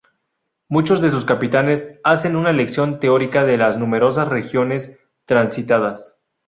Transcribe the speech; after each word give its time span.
Muchos 0.67 0.99
de 0.99 1.11
sus 1.11 1.25
capitanes 1.25 1.99
hacen 2.03 2.35
una 2.35 2.49
elección 2.49 2.99
teórica 2.99 3.45
de 3.45 3.57
las 3.57 3.77
numerosas 3.77 4.29
regiones 4.29 4.97
transitadas. 5.25 6.19